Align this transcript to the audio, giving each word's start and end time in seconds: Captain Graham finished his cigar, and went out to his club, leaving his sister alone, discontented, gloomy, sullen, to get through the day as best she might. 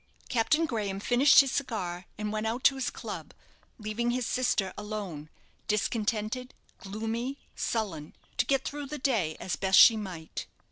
Captain 0.29 0.65
Graham 0.65 0.99
finished 0.99 1.41
his 1.41 1.51
cigar, 1.51 2.07
and 2.17 2.33
went 2.33 2.47
out 2.47 2.63
to 2.63 2.73
his 2.73 2.89
club, 2.89 3.35
leaving 3.77 4.09
his 4.09 4.25
sister 4.25 4.73
alone, 4.75 5.29
discontented, 5.67 6.55
gloomy, 6.79 7.37
sullen, 7.55 8.15
to 8.37 8.47
get 8.47 8.63
through 8.65 8.87
the 8.87 8.97
day 8.97 9.37
as 9.39 9.55
best 9.55 9.77
she 9.77 9.95
might. 9.95 10.47